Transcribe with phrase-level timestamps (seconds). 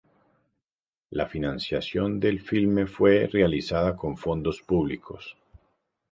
[1.11, 5.37] La financiación del filme fue realizada con fondos públicos.